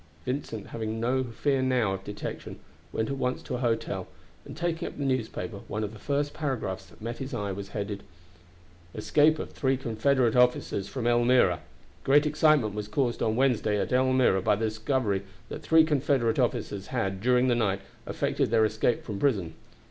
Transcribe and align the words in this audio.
Vincent, 0.25 0.69
having 0.69 0.99
now 0.99 1.11
no 1.17 1.23
fear 1.25 1.59
of 1.83 2.03
detection, 2.03 2.57
went 2.91 3.11
at 3.11 3.17
once 3.17 3.43
to 3.43 3.53
an 3.53 3.61
hotel, 3.61 4.07
and 4.45 4.57
taking 4.57 4.87
up 4.87 4.97
the 4.97 5.05
newspaper, 5.05 5.57
one 5.67 5.83
of 5.83 5.93
the 5.93 5.99
first 5.99 6.33
paragraphs 6.33 6.87
that 6.87 7.03
met 7.03 7.19
his 7.19 7.35
eye 7.35 7.51
was 7.51 7.67
headed: 7.67 8.01
"Escape 8.95 9.37
of 9.37 9.51
three 9.51 9.77
Confederate 9.77 10.35
officers 10.35 10.87
from 10.87 11.05
Elmira. 11.05 11.59
Great 12.03 12.25
excitement 12.25 12.73
was 12.73 12.87
caused 12.87 13.21
on 13.21 13.35
Wednesday 13.35 13.79
at 13.79 13.91
Elmira 13.91 14.41
by 14.41 14.55
the 14.55 14.65
discovery 14.65 15.21
that 15.49 15.61
three 15.61 15.83
Confederate 15.83 16.39
officers 16.39 16.87
had, 16.87 17.21
during 17.21 17.47
the 17.47 17.53
night, 17.53 17.81
effected 18.07 18.49
their 18.49 18.65
escape 18.65 19.03
from 19.03 19.19
prison. 19.19 19.53